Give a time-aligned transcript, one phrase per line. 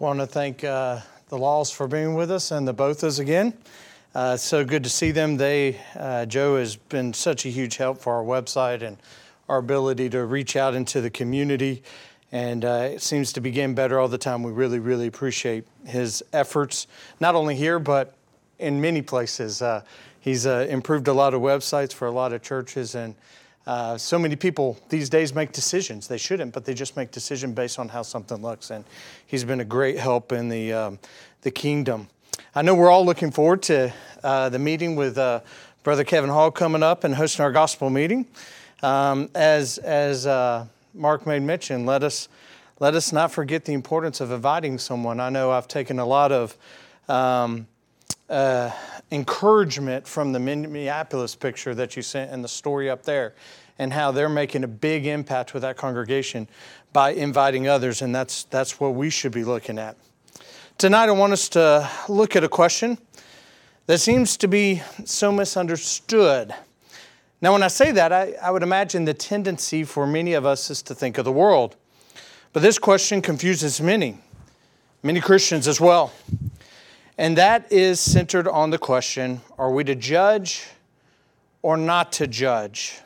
[0.00, 3.52] Want to thank uh, the Laws for being with us and the Bothas again.
[4.14, 5.36] Uh, so good to see them.
[5.36, 8.96] They, uh, Joe has been such a huge help for our website and
[9.48, 11.82] our ability to reach out into the community.
[12.30, 14.44] And uh, it seems to be getting better all the time.
[14.44, 16.86] We really, really appreciate his efforts,
[17.18, 18.14] not only here, but
[18.60, 19.60] in many places.
[19.60, 19.82] Uh,
[20.20, 23.16] he's uh, improved a lot of websites for a lot of churches and
[23.68, 26.08] uh, so many people these days make decisions.
[26.08, 28.70] They shouldn't, but they just make decisions based on how something looks.
[28.70, 28.82] And
[29.26, 30.98] he's been a great help in the, um,
[31.42, 32.08] the kingdom.
[32.54, 33.92] I know we're all looking forward to
[34.24, 35.40] uh, the meeting with uh,
[35.82, 38.26] Brother Kevin Hall coming up and hosting our gospel meeting.
[38.82, 42.28] Um, as as uh, Mark made mention, let us
[42.80, 45.20] let us not forget the importance of inviting someone.
[45.20, 46.56] I know I've taken a lot of
[47.06, 47.66] um,
[48.28, 48.70] uh,
[49.10, 53.34] encouragement from the Minneapolis picture that you sent and the story up there,
[53.78, 56.48] and how they're making a big impact with that congregation
[56.92, 59.96] by inviting others, and that's, that's what we should be looking at.
[60.78, 62.98] Tonight, I want us to look at a question
[63.86, 66.54] that seems to be so misunderstood.
[67.40, 70.70] Now, when I say that, I, I would imagine the tendency for many of us
[70.70, 71.76] is to think of the world.
[72.52, 74.18] But this question confuses many,
[75.02, 76.12] many Christians as well.
[77.18, 80.64] And that is centered on the question are we to judge
[81.62, 83.00] or not to judge?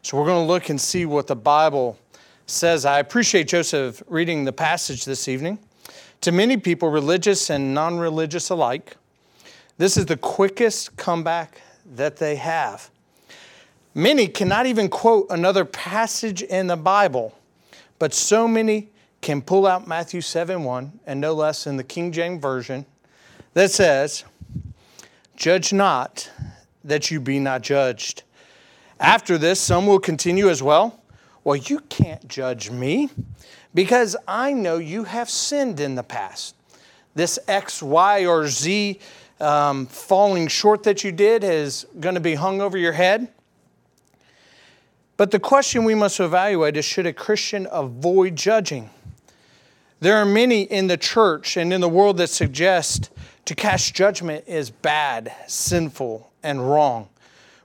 [0.00, 1.98] So we're going to look and see what the Bible
[2.46, 2.86] says.
[2.86, 5.58] I appreciate Joseph reading the passage this evening.
[6.22, 8.96] To many people, religious and non religious alike,
[9.76, 11.60] this is the quickest comeback
[11.96, 12.88] that they have.
[13.94, 17.36] Many cannot even quote another passage in the Bible,
[17.98, 18.88] but so many
[19.20, 22.86] can pull out Matthew 7 1 and no less in the King James Version
[23.54, 24.24] that says,
[25.36, 26.30] Judge not
[26.84, 28.22] that you be not judged.
[29.00, 31.00] After this, some will continue as well.
[31.42, 33.10] Well, you can't judge me
[33.74, 36.54] because I know you have sinned in the past.
[37.14, 38.98] This X, Y, or Z
[39.40, 43.28] um, falling short that you did is going to be hung over your head.
[45.16, 48.90] But the question we must evaluate is should a Christian avoid judging?
[50.00, 53.10] There are many in the church and in the world that suggest
[53.44, 57.08] to cast judgment is bad, sinful, and wrong.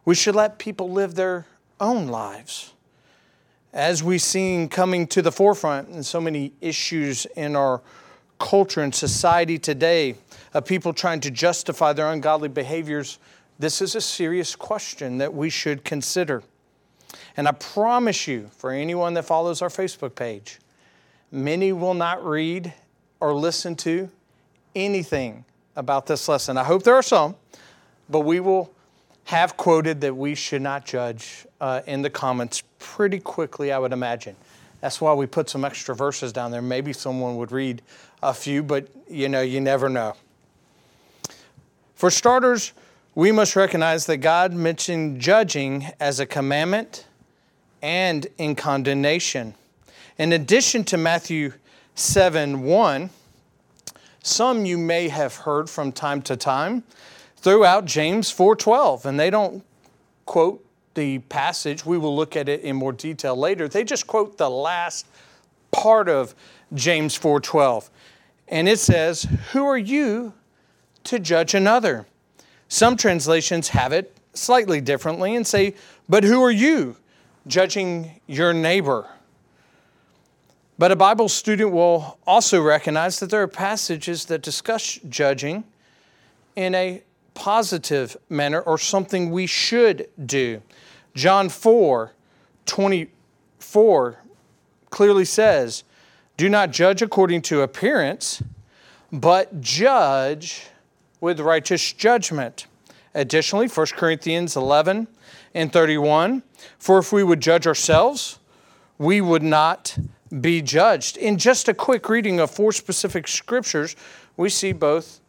[0.05, 1.45] We should let people live their
[1.79, 2.73] own lives.
[3.71, 7.81] As we've seen coming to the forefront in so many issues in our
[8.39, 10.15] culture and society today,
[10.53, 13.19] of people trying to justify their ungodly behaviors,
[13.59, 16.41] this is a serious question that we should consider.
[17.37, 20.59] And I promise you, for anyone that follows our Facebook page,
[21.31, 22.73] many will not read
[23.19, 24.09] or listen to
[24.75, 25.45] anything
[25.79, 26.57] about this lesson.
[26.57, 27.35] I hope there are some,
[28.09, 28.71] but we will
[29.23, 33.93] have quoted that we should not judge uh, in the comments pretty quickly, I would
[33.93, 34.35] imagine.
[34.81, 36.61] That's why we put some extra verses down there.
[36.61, 37.81] Maybe someone would read
[38.21, 40.15] a few, but you know, you never know.
[41.95, 42.73] For starters,
[43.15, 47.05] we must recognize that God mentioned judging as a commandment
[47.81, 49.53] and in condemnation.
[50.17, 51.53] In addition to Matthew
[51.95, 53.09] 7 1,
[54.23, 56.83] some you may have heard from time to time
[57.37, 59.63] throughout James 4:12 and they don't
[60.25, 61.85] quote the passage.
[61.85, 63.67] We will look at it in more detail later.
[63.67, 65.05] They just quote the last
[65.71, 66.35] part of
[66.73, 67.89] James 4:12
[68.47, 70.33] and it says who are you
[71.05, 72.05] to judge another?
[72.67, 75.75] Some translations have it slightly differently and say
[76.07, 76.97] but who are you
[77.47, 79.07] judging your neighbor
[80.79, 85.65] but a Bible student will also recognize that there are passages that discuss judging
[86.55, 87.03] in a
[87.33, 90.61] positive manner or something we should do.
[91.13, 92.13] John 4
[92.65, 94.23] 24
[94.89, 95.83] clearly says,
[96.37, 98.41] Do not judge according to appearance,
[99.11, 100.67] but judge
[101.19, 102.67] with righteous judgment.
[103.13, 105.09] Additionally, 1 Corinthians 11
[105.53, 106.41] and 31
[106.77, 108.39] For if we would judge ourselves,
[108.97, 109.97] we would not
[110.41, 111.17] be judged.
[111.17, 113.95] In just a quick reading of four specific scriptures,
[114.37, 115.19] we see both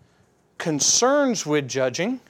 [0.58, 2.20] concerns with judging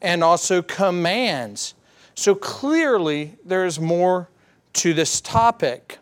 [0.00, 1.74] and also commands.
[2.14, 4.28] So clearly, there is more
[4.74, 5.98] to this topic.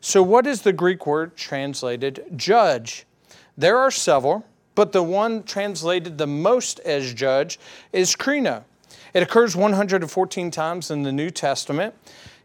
[0.00, 3.06] So, what is the Greek word translated judge?
[3.56, 4.44] There are several,
[4.74, 7.58] but the one translated the most as judge
[7.92, 8.64] is krino.
[9.14, 11.94] It occurs 114 times in the New Testament.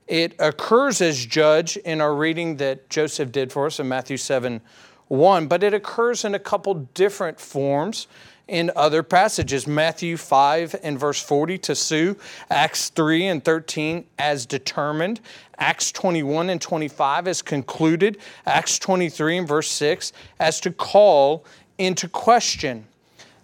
[0.08, 4.62] It occurs as judge in our reading that Joseph did for us in Matthew 7
[5.10, 8.08] 1, but it occurs in a couple different forms
[8.48, 12.18] in other passages Matthew 5 and verse 40 to sue,
[12.50, 15.20] Acts 3 and 13 as determined,
[15.58, 21.46] Acts 21 and 25 as concluded, Acts 23 and verse 6 as to call
[21.78, 22.86] into question.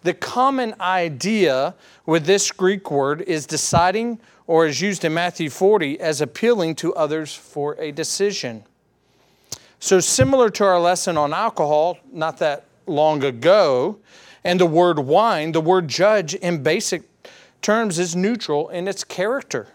[0.03, 5.99] The common idea with this Greek word is deciding, or is used in Matthew 40
[5.99, 8.63] as appealing to others for a decision.
[9.79, 13.97] So, similar to our lesson on alcohol not that long ago,
[14.43, 17.03] and the word wine, the word judge in basic
[17.61, 19.67] terms is neutral in its character.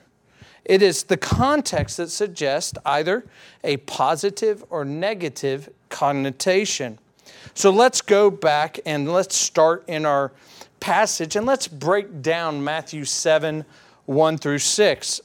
[0.64, 3.24] It is the context that suggests either
[3.64, 6.98] a positive or negative connotation.
[7.54, 10.32] So let's go back and let's start in our
[10.80, 13.64] passage and let's break down Matthew 7
[14.06, 15.20] 1 through 6.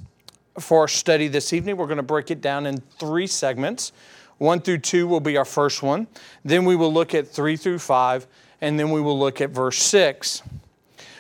[0.60, 3.92] For our study this evening, we're going to break it down in three segments.
[4.38, 6.08] 1 through 2 will be our first one.
[6.44, 8.28] Then we will look at 3 through 5,
[8.62, 10.44] and then we will look at verse 6.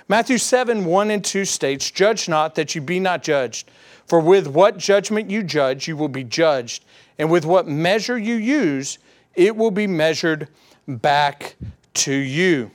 [0.07, 3.71] Matthew 7 1 and 2 states, Judge not that you be not judged.
[4.05, 6.83] For with what judgment you judge, you will be judged.
[7.17, 8.97] And with what measure you use,
[9.35, 10.49] it will be measured
[10.88, 11.56] back
[11.95, 12.71] to you.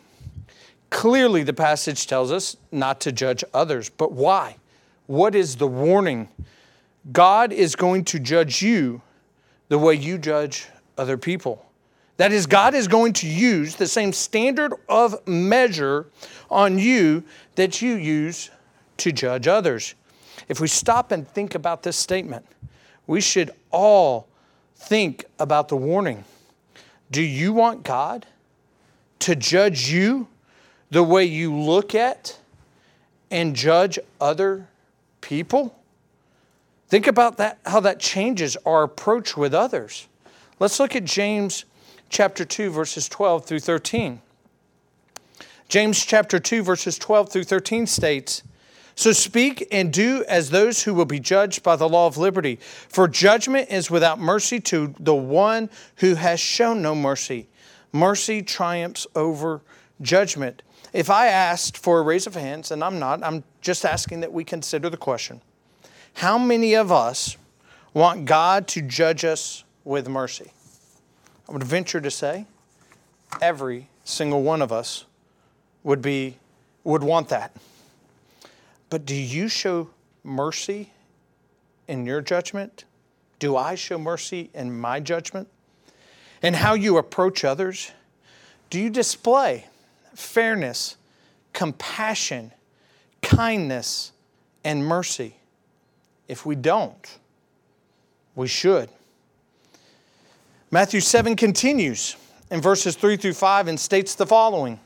[0.91, 3.89] Clearly, the passage tells us not to judge others.
[3.91, 4.57] But why?
[5.07, 6.29] What is the warning?
[7.13, 9.03] God is going to judge you
[9.69, 11.65] the way you judge other people.
[12.17, 16.07] That is, God is going to use the same standard of measure
[16.51, 17.23] on you
[17.55, 18.51] that you use
[18.99, 19.95] to judge others.
[20.49, 22.45] If we stop and think about this statement,
[23.07, 24.27] we should all
[24.75, 26.25] think about the warning.
[27.11, 28.27] Do you want God
[29.21, 30.29] to judge you
[30.91, 32.39] the way you look at
[33.31, 34.69] and judge other
[35.21, 35.75] people?
[36.89, 40.09] Think about that, how that changes our approach with others.
[40.59, 41.65] Let's look at James
[42.09, 44.21] chapter 2, verses 12 through 13.
[45.69, 48.43] James chapter 2, verses 12 through 13 states,
[48.99, 52.59] So speak and do as those who will be judged by the law of liberty.
[52.89, 57.47] For judgment is without mercy to the one who has shown no mercy.
[57.93, 59.61] Mercy triumphs over
[60.03, 60.63] judgment.
[60.93, 64.33] If I asked for a raise of hands, and I'm not, I'm just asking that
[64.33, 65.43] we consider the question
[66.15, 67.37] how many of us
[67.95, 70.51] want God to judge us with mercy?
[71.49, 72.47] I would venture to say
[73.41, 75.05] every single one of us
[75.85, 76.39] would be
[76.83, 77.55] would want that.
[78.91, 79.91] But do you show
[80.25, 80.93] mercy
[81.87, 82.85] in your judgment?
[83.39, 85.49] Do I show mercy in my judgment?
[86.43, 87.91] And how you approach others?
[88.71, 89.67] Do you display
[90.15, 90.97] fairness,
[91.53, 92.53] compassion,
[93.23, 94.13] kindness,
[94.65, 95.37] and mercy?
[96.29, 97.19] If we don't,
[98.35, 98.91] we should.
[100.71, 102.17] Matthew 7 continues
[102.51, 104.79] in verses 3 through 5 and states the following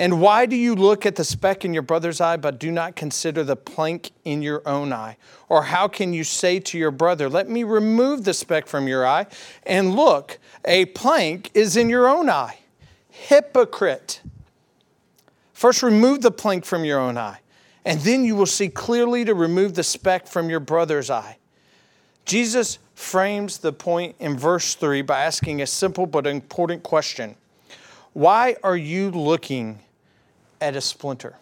[0.00, 2.96] And why do you look at the speck in your brother's eye, but do not
[2.96, 5.18] consider the plank in your own eye?
[5.46, 9.06] Or how can you say to your brother, Let me remove the speck from your
[9.06, 9.26] eye,
[9.64, 12.60] and look, a plank is in your own eye?
[13.10, 14.22] Hypocrite.
[15.52, 17.40] First, remove the plank from your own eye,
[17.84, 21.36] and then you will see clearly to remove the speck from your brother's eye.
[22.24, 27.36] Jesus frames the point in verse 3 by asking a simple but important question
[28.14, 29.80] Why are you looking
[30.60, 31.36] at a splinter?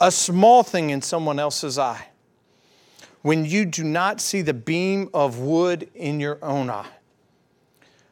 [0.00, 2.08] A small thing in someone else's eye,
[3.22, 6.86] when you do not see the beam of wood in your own eye.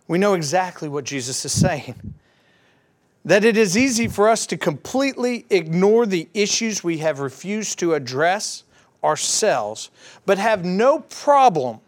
[0.08, 2.14] We know exactly what Jesus is saying.
[3.24, 7.94] That it is easy for us to completely ignore the issues we have refused to
[7.94, 8.62] address
[9.02, 9.90] ourselves,
[10.24, 11.80] but have no problem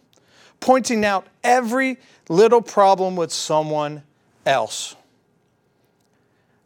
[0.61, 4.03] pointing out every little problem with someone
[4.45, 4.97] else.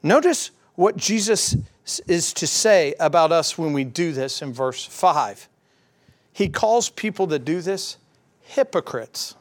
[0.02, 1.56] Notice what Jesus
[2.06, 5.48] is to say about us when we do this in verse 5.
[6.32, 7.98] He calls people that do this
[8.40, 9.34] hypocrites.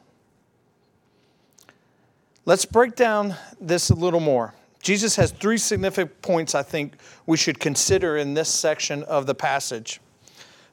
[2.46, 4.54] Let's break down this a little more.
[4.82, 6.94] Jesus has three significant points I think
[7.26, 10.02] we should consider in this section of the passage.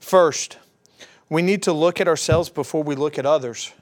[0.01, 0.57] First,
[1.29, 3.73] we need to look at ourselves before we look at others.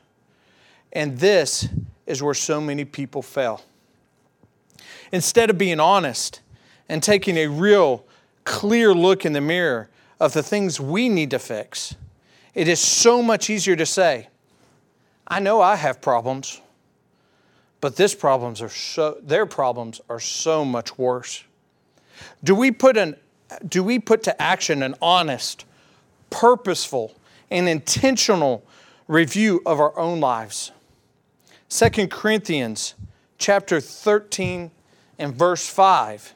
[0.93, 1.69] And this
[2.07, 3.63] is where so many people fail.
[5.13, 6.41] Instead of being honest
[6.89, 8.05] and taking a real
[8.45, 9.89] clear look in the mirror
[10.21, 11.95] of the things we need to fix,
[12.55, 14.29] it is so much easier to say,
[15.29, 16.61] I know I have problems,
[17.81, 21.45] but this problems are so their problems are so much worse.
[22.43, 23.17] Do we put an
[23.67, 25.65] do we put to action an honest,
[26.31, 27.15] purposeful,
[27.51, 28.65] and intentional
[29.09, 30.73] review of our own lives.
[31.69, 32.95] 2 Corinthians
[33.39, 34.71] chapter 13
[35.19, 36.35] and verse 5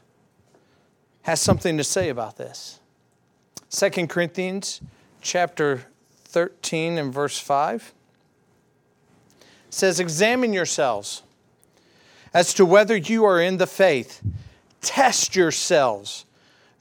[1.22, 2.80] has something to say about this.
[3.70, 4.80] 2 Corinthians
[5.20, 5.86] chapter
[6.24, 7.92] 13 and verse 5
[9.70, 11.22] says, Examine yourselves
[12.32, 14.22] as to whether you are in the faith.
[14.80, 16.24] Test yourselves.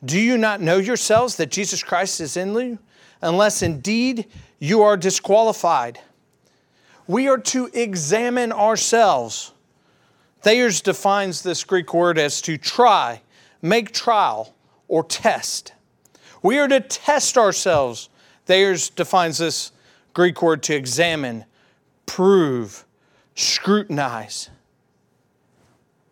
[0.03, 2.79] Do you not know yourselves that Jesus Christ is in you?
[3.22, 4.25] Unless indeed
[4.60, 6.00] you are disqualified.
[7.08, 9.51] We are to examine ourselves.
[10.41, 13.22] Thayers defines this Greek word as to try,
[13.62, 14.54] make trial,
[14.88, 15.74] or test.
[16.42, 18.10] We are to test ourselves.
[18.46, 19.72] Thayers defines this
[20.13, 21.46] Greek word to examine,
[22.06, 22.86] prove,
[23.36, 24.50] scrutinize.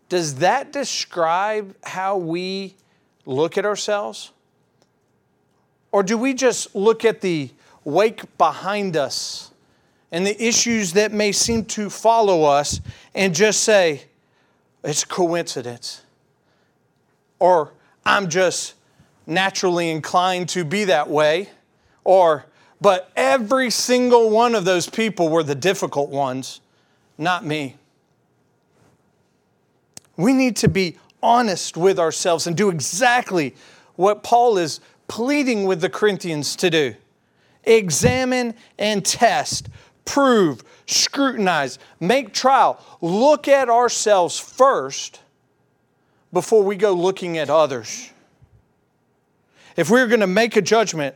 [0.10, 2.76] Does that describe how we
[3.26, 4.32] look at ourselves?
[5.92, 7.50] Or do we just look at the
[7.84, 9.52] wake behind us
[10.12, 12.80] and the issues that may seem to follow us
[13.16, 14.04] and just say,
[14.84, 16.04] it's coincidence?
[17.40, 17.74] Or
[18.06, 18.76] I'm just
[19.26, 21.50] naturally inclined to be that way?
[22.04, 22.46] Or,
[22.80, 26.62] but every single one of those people were the difficult ones,
[27.18, 27.76] not me.
[30.16, 33.56] We need to be honest with ourselves and do exactly
[33.96, 36.96] what Paul is pleading with the Corinthians to do
[37.64, 39.68] examine and test,
[40.06, 42.82] prove, scrutinize, make trial.
[43.02, 45.20] Look at ourselves first
[46.32, 48.12] before we go looking at others.
[49.76, 51.16] If we're going to make a judgment,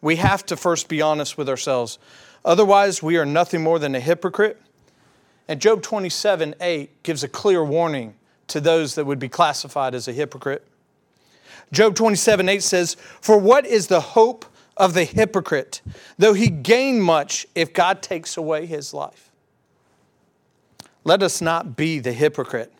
[0.00, 1.98] we have to first be honest with ourselves.
[2.44, 4.60] Otherwise, we are nothing more than a hypocrite
[5.48, 8.14] and Job 27 8 gives a clear warning
[8.48, 10.66] to those that would be classified as a hypocrite.
[11.72, 14.44] Job 27 8 says, For what is the hope
[14.76, 15.82] of the hypocrite,
[16.16, 19.30] though he gain much if God takes away his life?
[21.04, 22.72] Let us not be the hypocrite.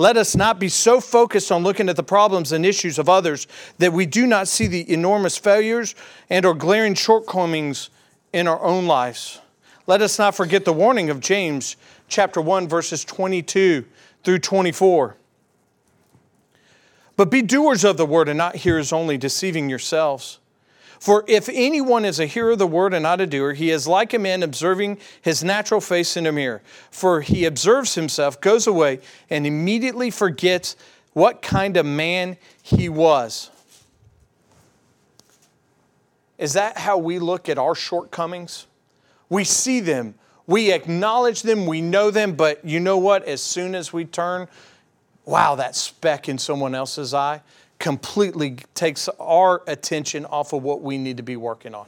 [0.00, 3.46] Let us not be so focused on looking at the problems and issues of others
[3.76, 5.94] that we do not see the enormous failures
[6.30, 7.90] and or glaring shortcomings
[8.32, 9.40] in our own lives.
[9.86, 11.76] Let us not forget the warning of James
[12.08, 13.84] chapter 1, verses 22
[14.24, 15.16] through 24.
[17.16, 20.38] But be doers of the word and not hearers only, deceiving yourselves.
[21.00, 23.88] For if anyone is a hearer of the word and not a doer, he is
[23.88, 26.60] like a man observing his natural face in a mirror.
[26.90, 30.76] For he observes himself, goes away, and immediately forgets
[31.14, 33.50] what kind of man he was.
[36.36, 38.66] Is that how we look at our shortcomings?
[39.30, 40.16] We see them,
[40.46, 43.24] we acknowledge them, we know them, but you know what?
[43.24, 44.48] As soon as we turn,
[45.24, 47.40] wow, that speck in someone else's eye
[47.80, 51.86] completely takes our attention off of what we need to be working on.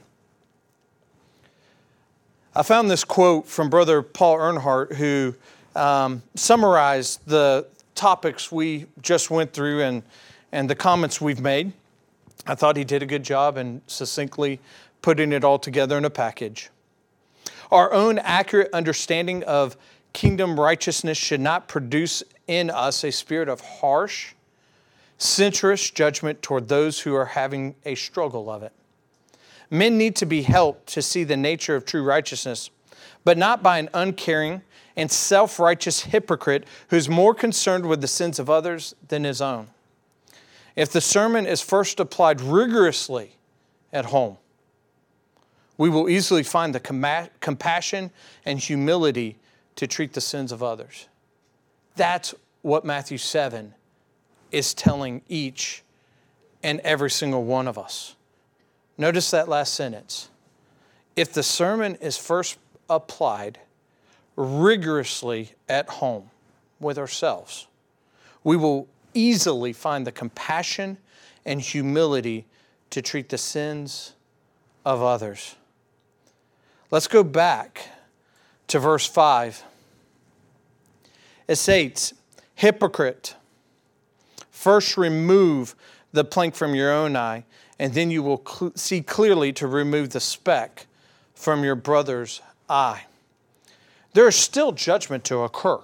[2.56, 5.34] I found this quote from Brother Paul Earnhart, who
[5.76, 10.02] um, summarized the topics we just went through and,
[10.50, 11.72] and the comments we've made.
[12.46, 14.60] I thought he did a good job in succinctly
[15.02, 16.70] putting it all together in a package.
[17.70, 19.76] Our own accurate understanding of
[20.12, 24.34] kingdom righteousness should not produce in us a spirit of harsh,
[25.18, 28.72] censorious judgment toward those who are having a struggle of it.
[29.70, 32.70] Men need to be helped to see the nature of true righteousness,
[33.24, 34.62] but not by an uncaring
[34.96, 39.68] and self righteous hypocrite who's more concerned with the sins of others than his own.
[40.76, 43.36] If the sermon is first applied rigorously
[43.92, 44.38] at home,
[45.78, 48.10] we will easily find the com- compassion
[48.44, 49.38] and humility
[49.76, 51.08] to treat the sins of others.
[51.96, 53.74] That's what Matthew 7
[54.52, 55.82] is telling each
[56.62, 58.14] and every single one of us.
[58.96, 60.28] Notice that last sentence.
[61.16, 63.58] If the sermon is first applied
[64.36, 66.30] rigorously at home
[66.78, 67.66] with ourselves,
[68.44, 70.98] we will easily find the compassion
[71.44, 72.46] and humility
[72.90, 74.12] to treat the sins
[74.84, 75.56] of others.
[76.90, 77.88] Let's go back
[78.68, 79.64] to verse 5.
[81.48, 82.14] It states,
[82.54, 83.34] Hypocrite,
[84.62, 85.74] first remove
[86.12, 87.44] the plank from your own eye,
[87.80, 90.86] and then you will cl- see clearly to remove the speck
[91.34, 93.02] from your brother's eye.
[94.12, 95.80] There is still judgment to occur,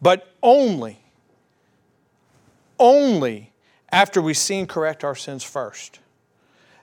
[0.00, 1.00] but only,
[2.78, 3.52] only
[3.90, 5.98] after we see and correct our sins first.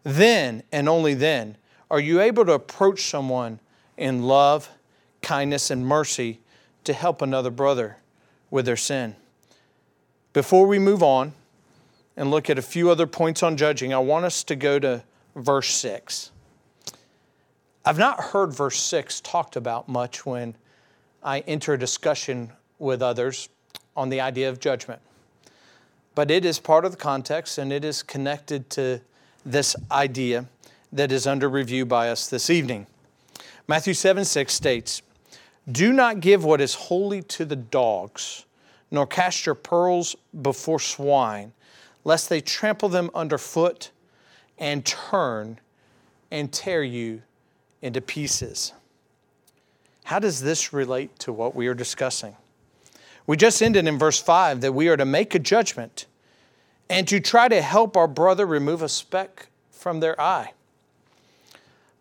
[0.04, 1.56] Then and only then
[1.90, 3.62] are you able to approach someone
[3.96, 4.70] in love,
[5.22, 6.42] kindness, and mercy
[6.84, 7.98] to help another brother
[8.50, 9.16] with their sin?
[10.34, 11.34] Before we move on
[12.16, 15.04] and look at a few other points on judging, I want us to go to
[15.36, 16.32] verse 6.
[17.84, 20.56] I've not heard verse 6 talked about much when
[21.24, 23.50] I enter a discussion with others
[23.96, 25.02] on the idea of judgment.
[26.14, 29.00] but it is part of the context and it is connected to
[29.46, 30.46] this idea
[30.92, 32.86] that is under review by us this evening.
[33.68, 35.02] Matthew 7 6 states,
[35.72, 38.46] Do not give what is holy to the dogs,
[38.92, 41.54] nor cast your pearls before swine,
[42.04, 43.90] lest they trample them underfoot
[44.60, 45.60] and turn
[46.30, 47.22] and tear you
[47.82, 48.74] into pieces.
[50.04, 52.36] How does this relate to what we are discussing?
[53.26, 56.06] We just ended in verse 5 that we are to make a judgment
[56.90, 60.52] and to try to help our brother remove a speck from their eye.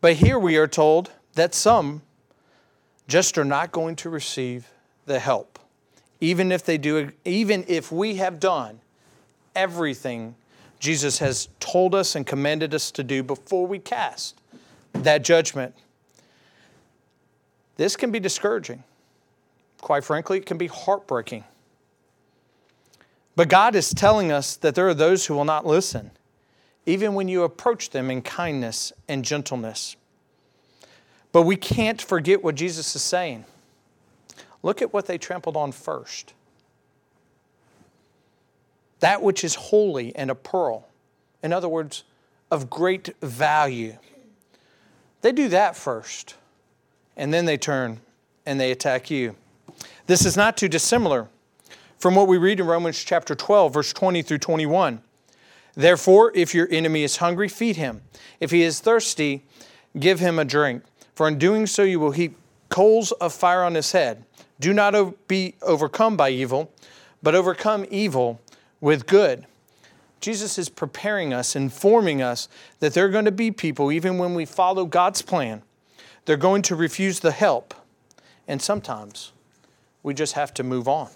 [0.01, 2.03] But here we are told that some
[3.07, 4.67] just are not going to receive
[5.07, 5.60] the help,
[6.21, 8.81] even if they do, even if we have done
[9.55, 10.35] everything
[10.81, 14.41] Jesus has told us and commanded us to do before we cast
[14.95, 15.75] that judgment.
[17.77, 18.83] This can be discouraging.
[19.81, 21.45] Quite frankly, it can be heartbreaking.
[23.37, 26.11] But God is telling us that there are those who will not listen,
[26.87, 29.97] even when you approach them in kindness and gentleness.
[31.31, 33.45] But we can't forget what Jesus is saying.
[34.63, 36.35] Look at what they trampled on first
[39.01, 40.87] that which is holy and a pearl.
[41.43, 42.05] In other words,
[42.51, 43.97] of great value.
[45.23, 46.37] They do that first,
[47.17, 48.01] and then they turn
[48.47, 49.37] and they attack you.
[50.07, 51.29] This is not too dissimilar
[51.99, 55.03] from what we read in Romans chapter 12, verse 20 through 21.
[55.75, 58.03] Therefore, if your enemy is hungry, feed him.
[58.41, 59.45] If he is thirsty,
[59.99, 60.83] give him a drink.
[61.15, 62.37] For in doing so, you will heap
[62.71, 64.25] coals of fire on his head.
[64.59, 66.73] Do not be overcome by evil,
[67.23, 68.41] but overcome evil
[68.81, 69.47] with good.
[70.21, 72.49] Jesus is preparing us, informing us
[72.81, 75.63] that there are going to be people, even when we follow God's plan,
[76.25, 77.75] they're going to refuse the help.
[78.47, 79.33] And sometimes
[80.03, 81.09] we just have to move on.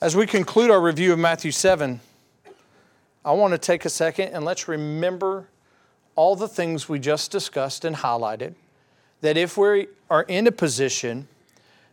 [0.00, 2.00] As we conclude our review of Matthew 7,
[3.24, 5.48] I want to take a second and let's remember
[6.16, 8.54] all the things we just discussed and highlighted.
[9.20, 11.28] That if we are in a position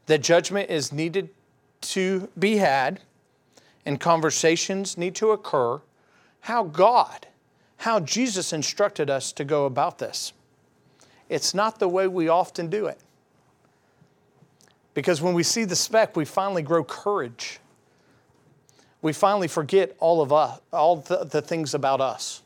[0.07, 1.29] that judgment is needed
[1.81, 3.01] to be had
[3.85, 5.81] and conversations need to occur,
[6.41, 7.27] how God,
[7.77, 10.33] how Jesus instructed us to go about this.
[11.29, 12.99] It's not the way we often do it.
[14.93, 17.59] Because when we see the speck, we finally grow courage.
[19.01, 22.42] We finally forget all of us, all the, the things about us.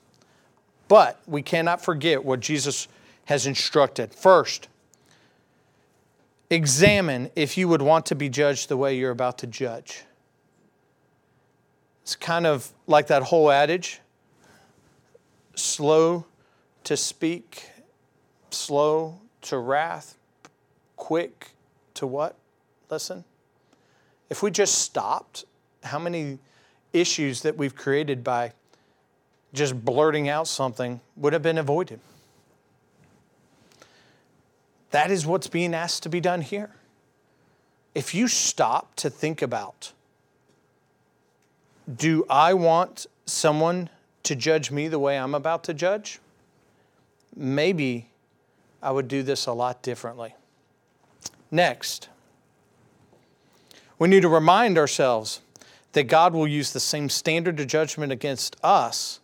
[0.88, 2.88] But we cannot forget what Jesus
[3.26, 4.14] has instructed.
[4.14, 4.70] First,
[6.50, 10.04] examine if you would want to be judged the way you're about to judge.
[12.04, 14.00] It's kind of like that whole adage
[15.56, 16.26] slow
[16.84, 17.70] to speak,
[18.52, 20.18] slow to wrath,
[20.96, 21.52] quick
[21.96, 22.36] to what?
[22.90, 23.24] Listen.
[24.30, 25.46] If we just stopped,
[25.84, 26.40] how many
[26.94, 28.54] issues that we've created by
[29.54, 32.00] just blurting out something would have been avoided?
[34.92, 36.72] That is what's being asked to be done here.
[37.94, 39.92] If you stop to think about,
[41.94, 43.90] do I want someone
[44.24, 46.20] to judge me the way I'm about to judge?
[47.36, 48.10] Maybe
[48.82, 50.36] I would do this a lot differently.
[51.50, 52.10] Next,
[54.00, 55.42] we need to remind ourselves
[55.94, 59.20] that God will use the same standard of judgment against us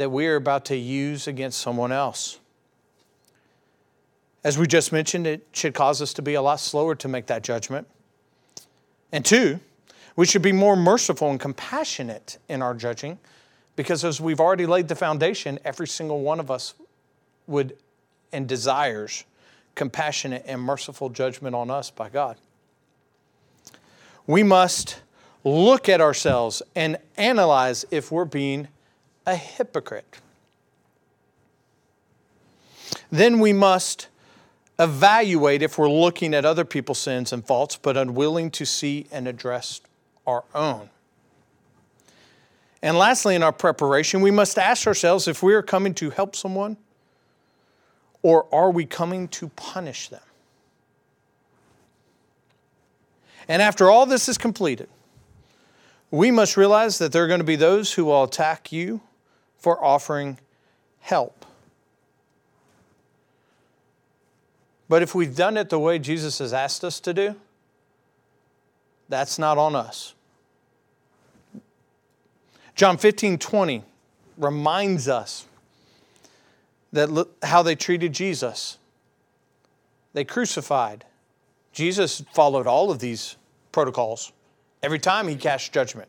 [0.00, 2.38] that we are about to use against someone else.
[4.42, 7.26] As we just mentioned, it should cause us to be a lot slower to make
[7.26, 7.86] that judgment.
[9.12, 9.60] And two,
[10.16, 13.18] we should be more merciful and compassionate in our judging
[13.76, 16.72] because as we've already laid the foundation, every single one of us
[17.46, 17.76] would
[18.32, 19.24] and desires
[19.74, 22.38] compassionate and merciful judgment on us by God.
[24.26, 25.02] We must
[25.44, 28.68] look at ourselves and analyze if we're being
[29.26, 30.20] a hypocrite.
[33.10, 34.08] Then we must
[34.78, 39.28] evaluate if we're looking at other people's sins and faults, but unwilling to see and
[39.28, 39.80] address
[40.26, 40.88] our own.
[42.82, 46.34] And lastly, in our preparation, we must ask ourselves if we are coming to help
[46.34, 46.78] someone
[48.22, 50.20] or are we coming to punish them?
[53.48, 54.88] And after all this is completed,
[56.10, 59.00] we must realize that there are going to be those who will attack you
[59.60, 60.38] for offering
[61.00, 61.46] help.
[64.88, 67.36] But if we've done it the way Jesus has asked us to do,
[69.08, 70.14] that's not on us.
[72.74, 73.84] John 15 20
[74.36, 75.46] reminds us
[76.92, 78.78] that how they treated Jesus.
[80.12, 81.04] They crucified.
[81.72, 83.36] Jesus followed all of these
[83.70, 84.32] protocols
[84.82, 86.08] Every time he cast judgment,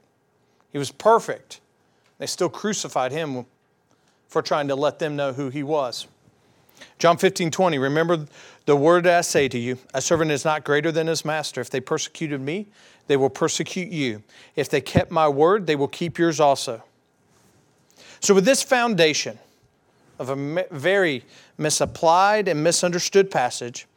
[0.71, 1.59] he was perfect.
[2.21, 3.47] They still crucified him
[4.27, 6.05] for trying to let them know who he was.
[6.99, 8.27] John 15, 20, remember
[8.67, 11.61] the word I say to you a servant is not greater than his master.
[11.61, 12.67] If they persecuted me,
[13.07, 14.21] they will persecute you.
[14.55, 16.83] If they kept my word, they will keep yours also.
[18.19, 19.39] So, with this foundation
[20.19, 21.25] of a very
[21.57, 23.87] misapplied and misunderstood passage,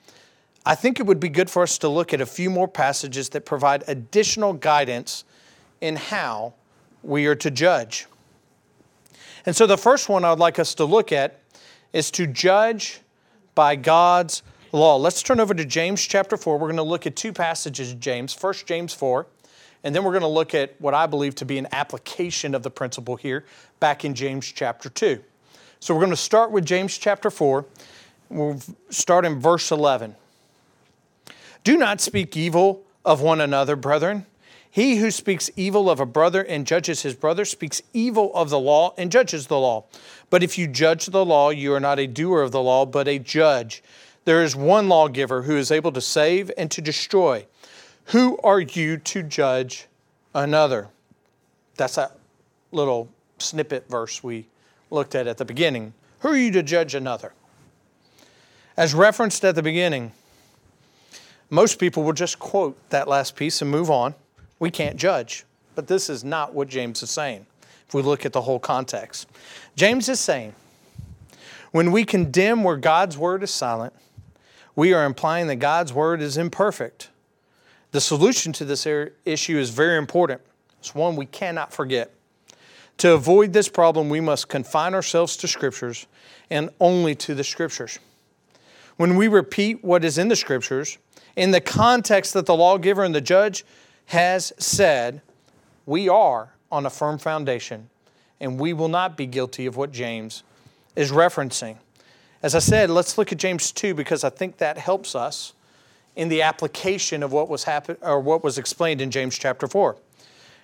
[0.65, 3.29] I think it would be good for us to look at a few more passages
[3.29, 5.25] that provide additional guidance
[5.83, 6.55] in how
[7.03, 8.07] we are to judge.
[9.47, 11.41] And so, the first one I would like us to look at
[11.93, 13.01] is to judge
[13.55, 14.97] by God's law.
[14.97, 16.55] Let's turn over to James chapter 4.
[16.55, 18.33] We're going to look at two passages James.
[18.33, 19.27] First, James 4,
[19.85, 22.63] and then we're going to look at what I believe to be an application of
[22.63, 23.45] the principle here
[23.81, 25.23] back in James chapter 2.
[25.79, 27.67] So we're going to start with James chapter 4.
[28.31, 30.17] We'll start in verse 11.
[31.63, 34.27] Do not speak evil of one another, brethren.
[34.75, 38.59] He who speaks evil of a brother and judges his brother speaks evil of the
[38.59, 39.85] law and judges the law.
[40.31, 43.07] But if you judge the law, you are not a doer of the law, but
[43.07, 43.85] a judge.
[44.25, 47.47] There is one lawgiver who is able to save and to destroy.
[48.07, 49.87] Who are you to judge
[50.35, 50.89] another?
[51.77, 52.19] That's that
[52.73, 53.09] little
[53.39, 54.49] snippet verse we
[54.91, 55.95] looked at at the beginning.
[56.19, 57.33] Who are you to judge another?
[58.77, 60.11] As referenced at the beginning,
[61.49, 64.17] most people will just quote that last piece and move on.
[64.59, 65.45] We can't judge.
[65.75, 67.47] But this is not what James is saying
[67.89, 69.29] if we look at the whole context.
[69.77, 70.55] James is saying,
[71.73, 73.93] when we condemn where God's word is silent,
[74.77, 77.11] we are implying that God's word is imperfect.
[77.91, 80.41] The solution to this er, issue is very important.
[80.79, 82.13] It's one we cannot forget.
[82.99, 86.07] To avoid this problem, we must confine ourselves to scriptures
[86.51, 87.99] and only to the scriptures.
[88.97, 90.99] When we repeat what is in the scriptures,
[91.35, 93.65] in the context that the lawgiver and the judge
[94.07, 95.23] has said,
[95.87, 97.89] we are on a firm foundation
[98.41, 100.43] and we will not be guilty of what James
[100.97, 101.77] is referencing.
[102.43, 105.55] As I said, let's look at James 2 because I think that helps us
[106.15, 109.97] in the application of what was happen- or what was explained in James chapter 4.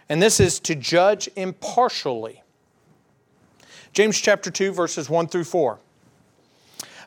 [0.09, 2.43] And this is to judge impartially.
[3.93, 5.79] James chapter 2 verses 1 through 4.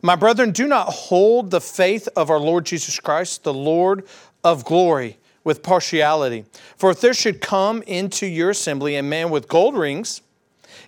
[0.02, 4.06] My brethren, do not hold the faith of our Lord Jesus Christ, the Lord
[4.43, 6.45] of glory with partiality.
[6.77, 10.21] For if there should come into your assembly a man with gold rings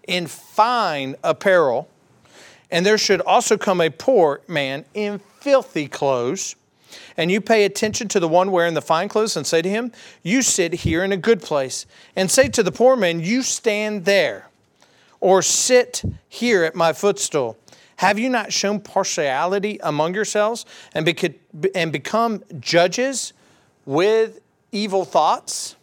[0.07, 1.89] in fine apparel,
[2.71, 6.55] and there should also come a poor man in filthy clothes,
[7.17, 9.91] and you pay attention to the one wearing the fine clothes and say to him,
[10.23, 14.05] You sit here in a good place, and say to the poor man, You stand
[14.05, 14.49] there,
[15.19, 17.57] or sit here at my footstool.
[17.97, 23.33] Have you not shown partiality among yourselves and, become judges
[23.85, 24.39] with
[24.75, 25.75] evil thoughts.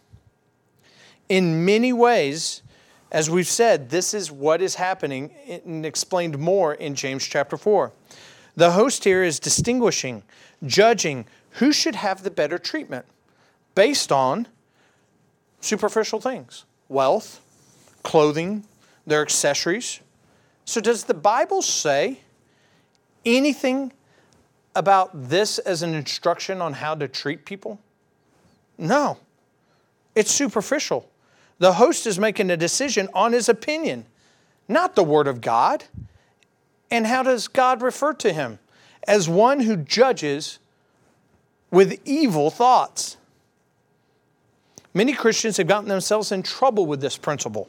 [1.27, 2.61] In many ways,
[3.11, 5.31] as we've said, this is what is happening
[5.65, 7.91] and explained more in James chapter 4.
[8.55, 10.21] The host here is distinguishing,
[10.63, 13.05] judging who should have the better treatment
[13.73, 14.47] based on
[15.59, 17.41] superficial things wealth,
[18.03, 18.63] clothing,
[19.07, 20.01] their accessories.
[20.65, 22.19] So, does the Bible say
[23.25, 23.91] anything
[24.75, 27.79] about this as an instruction on how to treat people?
[28.77, 29.17] No,
[30.15, 31.09] it's superficial.
[31.59, 34.05] The host is making a decision on his opinion,
[34.67, 35.85] not the Word of God.
[36.91, 38.59] And how does God refer to him?
[39.07, 40.59] As one who judges
[41.71, 43.17] with evil thoughts.
[44.93, 47.67] Many Christians have gotten themselves in trouble with this principle.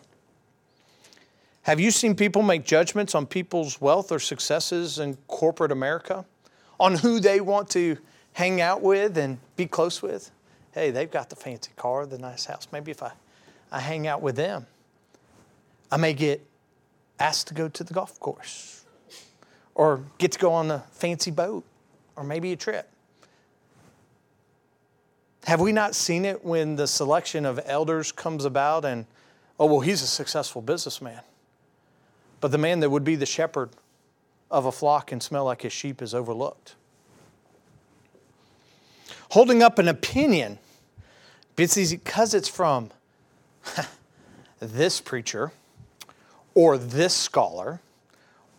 [1.63, 6.27] Have you seen people make judgments on people's wealth or successes in corporate America?
[6.79, 7.97] On who they want to
[8.35, 10.31] hang out with and be close with?
[10.75, 12.67] Hey, they've got the fancy car, the nice house.
[12.73, 13.13] Maybe if I,
[13.71, 14.67] I hang out with them,
[15.91, 16.45] I may get
[17.21, 18.85] asked to go to the golf course
[19.77, 21.65] or get to go on a fancy boat
[22.17, 22.91] or maybe a trip.
[25.45, 29.07] Have we not seen it when the selection of elders comes about and,
[29.61, 31.21] oh, well, he's a successful businessman.
[32.41, 33.71] But the man that would be the shepherd
[34.51, 36.75] of a flock and smell like his sheep is overlooked?
[39.31, 40.59] Holding up an opinion
[41.57, 42.91] because it's from
[44.61, 45.53] this preacher
[46.55, 47.81] or this scholar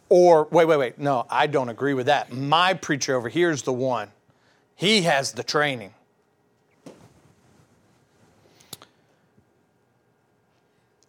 [0.09, 2.31] or wait, wait, wait, no, I don't agree with that.
[2.31, 4.09] My preacher over here is the one.
[4.75, 5.93] He has the training.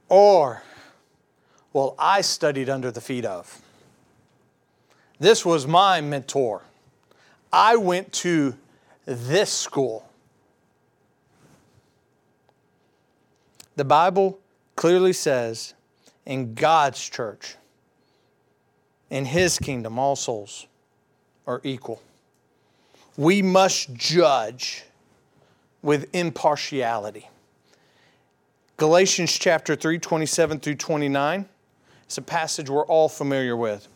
[0.09, 0.63] Or,
[1.73, 3.61] well, I studied under the feet of.
[5.19, 6.63] This was my mentor.
[7.53, 8.55] I went to
[9.05, 10.06] this school.
[13.77, 14.39] The Bible
[14.75, 15.75] clearly says
[16.25, 17.57] in God's church,
[19.11, 20.67] in His kingdom, all souls
[21.47, 22.03] are equal.
[23.17, 24.85] We must judge
[25.83, 27.29] with impartiality.
[28.77, 31.47] Galatians chapter 3, 27 through 29.
[32.05, 33.89] It's a passage we're all familiar with.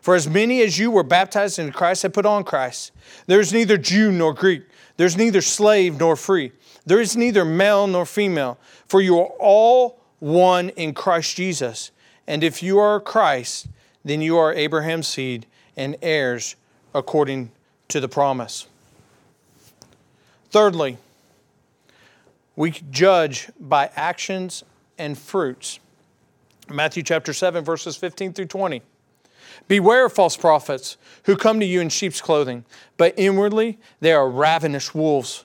[0.00, 2.92] For as many as you were baptized into Christ have put on Christ.
[3.26, 4.62] There is neither Jew nor Greek,
[4.96, 6.52] there's neither slave nor free,
[6.86, 11.90] there is neither male nor female, for you are all one in Christ Jesus.
[12.26, 13.68] And if you are Christ,
[14.04, 16.56] then you are Abraham's seed and heirs
[16.94, 17.50] according
[17.88, 18.66] to the promise.
[20.50, 20.98] Thirdly,
[22.56, 24.64] we judge by actions
[24.98, 25.78] and fruits.
[26.68, 28.82] Matthew chapter 7, verses 15 through 20.
[29.68, 32.64] Beware of false prophets who come to you in sheep's clothing,
[32.96, 35.44] but inwardly they are ravenous wolves.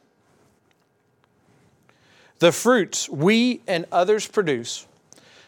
[2.41, 4.87] The fruits we and others produce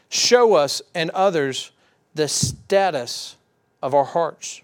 [0.10, 1.72] show us and others
[2.14, 3.36] the status
[3.82, 4.62] of our hearts.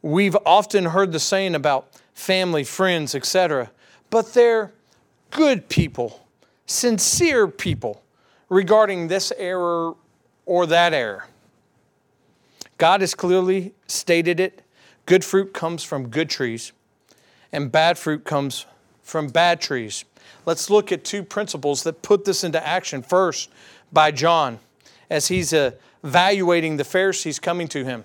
[0.00, 3.72] We've often heard the saying about family, friends, etc.,
[4.10, 4.70] but they're
[5.32, 6.24] good people,
[6.66, 8.00] sincere people
[8.48, 9.94] regarding this error
[10.46, 11.26] or that error.
[12.76, 14.62] God has clearly stated it.
[15.04, 16.70] Good fruit comes from good trees,
[17.50, 18.66] and bad fruit comes
[19.08, 20.04] from bad trees.
[20.44, 23.02] Let's look at two principles that put this into action.
[23.02, 23.50] First,
[23.92, 24.58] by John,
[25.08, 28.04] as he's evaluating the Pharisees coming to him.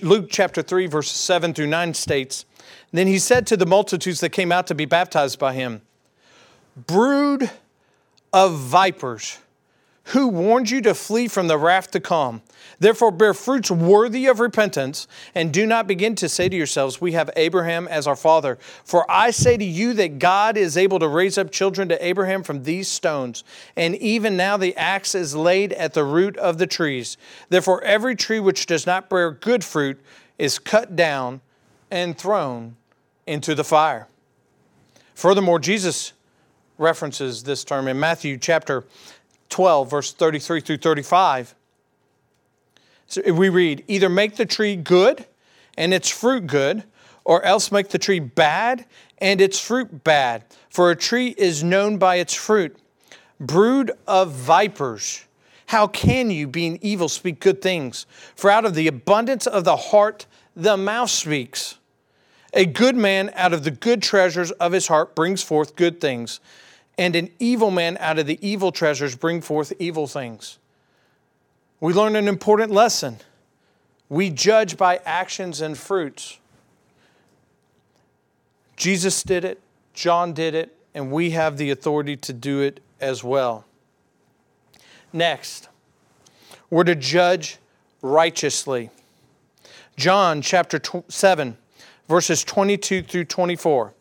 [0.00, 2.44] Luke chapter 3, verses 7 through 9 states
[2.90, 5.82] Then he said to the multitudes that came out to be baptized by him,
[6.86, 7.50] Brood
[8.32, 9.38] of vipers
[10.10, 12.42] who warned you to flee from the wrath to come.
[12.80, 17.12] Therefore, bear fruits worthy of repentance, and do not begin to say to yourselves, We
[17.12, 18.58] have Abraham as our father.
[18.84, 22.42] For I say to you that God is able to raise up children to Abraham
[22.42, 23.44] from these stones.
[23.76, 27.16] And even now the axe is laid at the root of the trees.
[27.48, 30.00] Therefore, every tree which does not bear good fruit
[30.38, 31.40] is cut down
[31.90, 32.76] and thrown
[33.26, 34.08] into the fire.
[35.14, 36.14] Furthermore, Jesus
[36.78, 38.84] references this term in Matthew chapter
[39.50, 41.54] 12, verse 33 through 35.
[43.06, 45.26] So we read, either make the tree good
[45.76, 46.84] and its fruit good,
[47.24, 48.86] or else make the tree bad
[49.18, 50.44] and its fruit bad.
[50.70, 52.76] For a tree is known by its fruit.
[53.38, 55.24] Brood of vipers,
[55.66, 58.06] how can you, being evil, speak good things?
[58.34, 61.76] For out of the abundance of the heart, the mouth speaks.
[62.52, 66.40] A good man out of the good treasures of his heart brings forth good things
[67.00, 70.58] and an evil man out of the evil treasures bring forth evil things.
[71.80, 73.16] We learn an important lesson.
[74.10, 76.36] We judge by actions and fruits.
[78.76, 79.62] Jesus did it,
[79.94, 83.64] John did it, and we have the authority to do it as well.
[85.10, 85.70] Next,
[86.68, 87.56] we're to judge
[88.02, 88.90] righteously.
[89.96, 91.56] John chapter 7,
[92.08, 93.94] verses 22 through 24.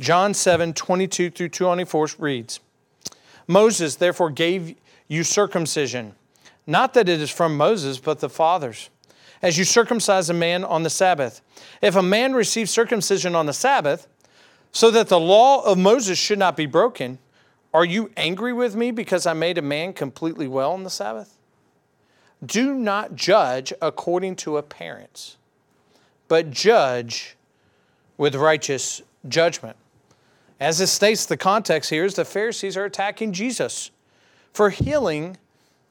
[0.00, 2.60] John 7 22 through 24 reads
[3.46, 4.76] Moses therefore gave
[5.08, 6.14] you circumcision,
[6.66, 8.88] not that it is from Moses, but the fathers,
[9.42, 11.42] as you circumcise a man on the Sabbath.
[11.82, 14.06] If a man receives circumcision on the Sabbath,
[14.72, 17.18] so that the law of Moses should not be broken,
[17.74, 21.36] are you angry with me because I made a man completely well on the Sabbath?
[22.44, 25.36] Do not judge according to appearance,
[26.28, 27.36] but judge
[28.16, 29.76] with righteous judgment.
[30.62, 33.90] As it states, the context here is the Pharisees are attacking Jesus
[34.52, 35.36] for healing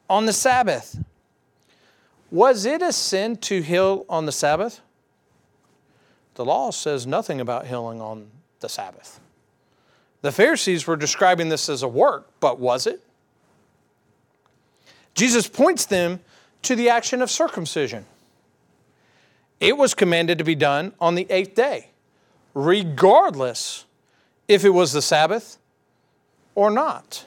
[0.10, 0.98] on the Sabbath.
[2.32, 4.80] Was it a sin to heal on the Sabbath?
[6.36, 8.32] The law says nothing about healing on
[8.62, 9.20] the Sabbath.
[10.22, 13.02] The Pharisees were describing this as a work, but was it?
[15.16, 16.22] Jesus points them
[16.62, 18.06] to the action of circumcision.
[19.60, 21.90] It was commanded to be done on the eighth day,
[22.54, 23.84] regardless
[24.52, 25.58] if it was the Sabbath
[26.56, 27.26] or not.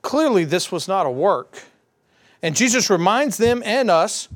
[0.00, 1.64] Clearly, this was not a work.
[2.40, 4.28] And Jesus reminds them and us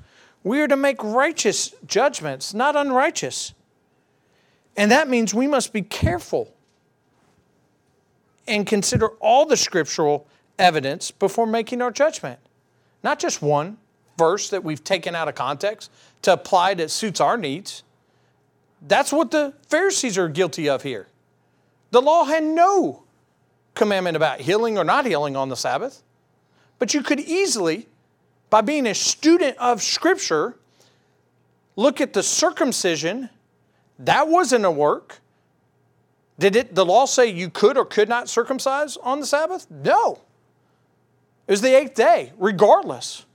[0.43, 3.55] we are to make righteous judgments, not unrighteous.
[4.77, 6.53] And that means we must be careful
[8.49, 10.27] and consider all the scriptural
[10.59, 12.41] evidence before making our judgment.
[13.03, 13.79] not just one
[14.19, 15.91] verse that we've taken out of context
[16.23, 17.85] to apply that suits our needs.
[18.87, 21.07] That's what the Pharisees are guilty of here.
[21.91, 23.05] The law had no
[23.75, 26.03] commandment about healing or not healing on the Sabbath.
[26.79, 27.87] But you could easily,
[28.49, 30.57] by being a student of Scripture,
[31.77, 33.29] look at the circumcision.
[33.99, 35.21] That wasn't a work.
[36.39, 39.71] Did it, the law say you could or could not circumcise on the Sabbath?
[39.71, 40.21] No.
[41.47, 43.27] It was the eighth day, regardless.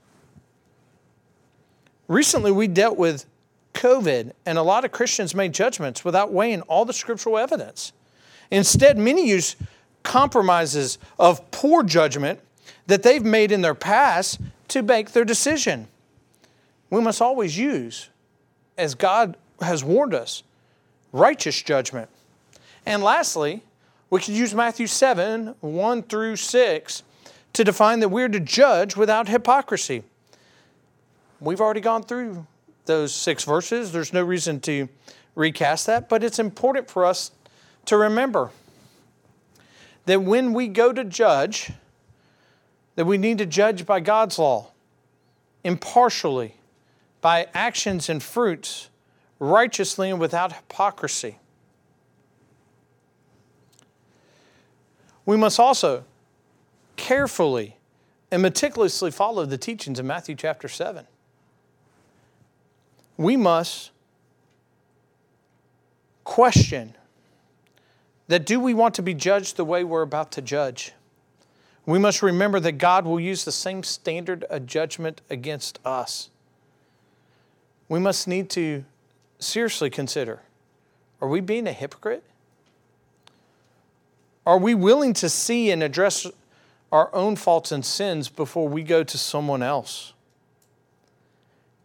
[2.08, 3.26] Recently, we dealt with
[3.74, 7.92] COVID, and a lot of Christians made judgments without weighing all the scriptural evidence.
[8.50, 9.56] Instead, many use
[10.02, 12.40] compromises of poor judgment
[12.86, 15.88] that they've made in their past to make their decision.
[16.90, 18.08] We must always use,
[18.78, 20.42] as God has warned us,
[21.12, 22.08] righteous judgment.
[22.84, 23.62] And lastly,
[24.10, 27.02] we can use Matthew 7 1 through 6
[27.52, 30.04] to define that we're to judge without hypocrisy.
[31.40, 32.46] We've already gone through
[32.84, 33.92] those six verses.
[33.92, 34.88] There's no reason to
[35.34, 37.32] recast that, but it's important for us
[37.86, 38.50] to remember
[40.04, 41.72] that when we go to judge,
[42.94, 44.70] that we need to judge by God's law,
[45.64, 46.54] impartially,
[47.20, 48.88] by actions and fruits,
[49.38, 51.38] righteously and without hypocrisy.
[55.24, 56.04] We must also
[56.94, 57.76] carefully
[58.30, 61.06] and meticulously follow the teachings of Matthew chapter 7.
[63.16, 63.90] We must
[66.24, 66.94] question
[68.28, 70.92] that do we want to be judged the way we're about to judge?
[71.84, 76.30] We must remember that God will use the same standard of judgment against us.
[77.88, 78.84] We must need to
[79.38, 80.40] seriously consider
[81.20, 82.22] are we being a hypocrite?
[84.44, 86.26] Are we willing to see and address
[86.92, 90.12] our own faults and sins before we go to someone else?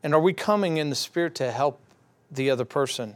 [0.04, 1.80] And are we coming in the Spirit to help
[2.30, 3.16] the other person?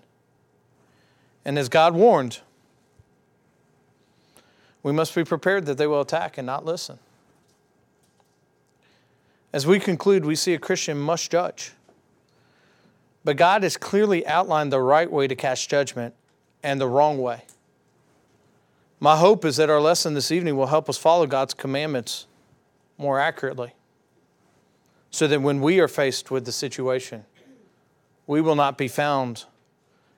[1.43, 2.39] And as God warned,
[4.85, 6.99] we must be prepared that they will attack and not listen.
[9.51, 11.71] As we conclude, we see a Christian must judge.
[13.23, 16.13] But God has clearly outlined the right way to cast judgment
[16.61, 17.45] and the wrong way.
[18.99, 22.27] My hope is that our lesson this evening will help us follow God's commandments
[22.99, 23.73] more accurately
[25.09, 27.25] so that when we are faced with the situation,
[28.27, 29.45] we will not be found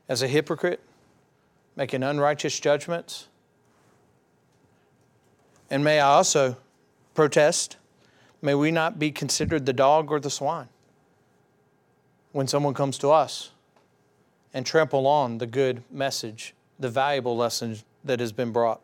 [0.09, 0.81] as a hypocrite,
[1.77, 3.29] making unrighteous judgments,
[5.69, 6.57] and may I also
[7.13, 7.77] protest,
[8.41, 10.69] may we not be considered the dog or the swine
[12.31, 13.51] when someone comes to us
[14.53, 18.81] and trample on the good message, the valuable lesson that has been brought.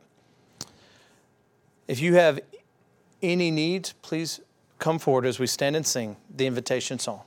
[1.88, 2.39] If you have
[3.22, 4.41] any needs, please
[4.80, 7.22] come forward as we stand and sing the invitation song.